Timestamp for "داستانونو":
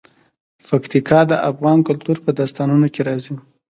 2.39-2.87